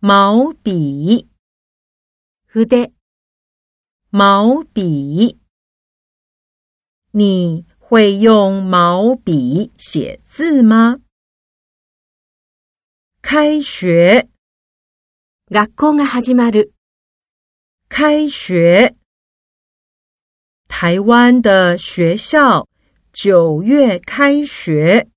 [0.00, 1.28] 毛笔，
[2.52, 2.92] 筆、
[4.10, 5.38] 毛笔。
[7.10, 11.00] 你会用毛笔写字吗？
[13.22, 14.28] 开学，
[15.48, 16.72] 学校が始まる。
[17.88, 18.94] 开学。
[20.68, 22.68] 台湾的学校
[23.12, 25.08] 九月开学。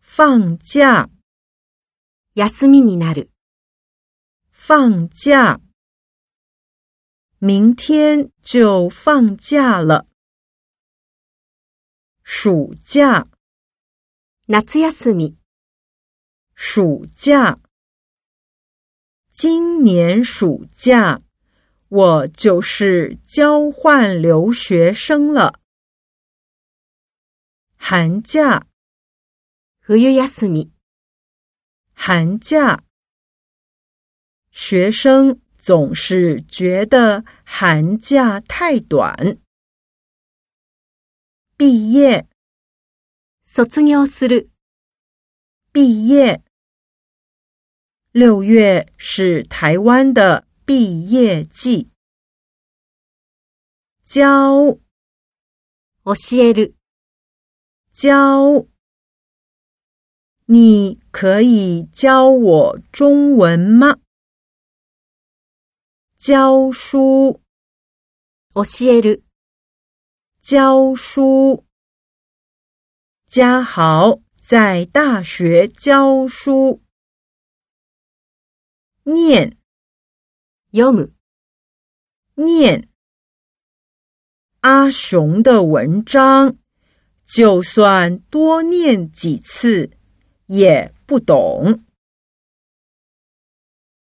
[0.00, 1.08] 放假，
[2.39, 3.29] 休みになる。
[4.51, 5.59] 放假。
[7.39, 10.07] 明天就放假了。
[12.23, 13.27] 暑假，
[14.47, 15.37] 夏休み。
[16.55, 17.59] 暑假。
[19.31, 21.21] 今年暑假，
[21.89, 25.59] 我就是交换留学生了。
[27.75, 28.65] 寒假，
[29.85, 30.71] 冬休み。
[31.99, 32.83] 寒假。
[34.51, 39.37] 学生总是觉得寒假太短。
[41.57, 42.27] 毕业，
[43.45, 44.49] 卒業する。
[45.71, 46.41] 毕业。
[48.11, 51.89] 六月是台湾的毕业季。
[54.05, 54.79] 教，
[56.03, 56.75] 教える。
[57.93, 58.67] 教，
[60.45, 63.97] 你 可以教我中文吗？
[66.19, 67.41] 教书，
[68.53, 69.23] 教える。
[70.41, 71.65] 教书。
[73.27, 76.81] 嘉豪在大学教书。
[79.03, 79.57] 念，
[80.71, 81.13] 読む。
[82.35, 82.89] 念。
[84.61, 86.57] 阿雄的文章，
[87.23, 89.91] 就算多念几次，
[90.47, 91.80] 也 不懂。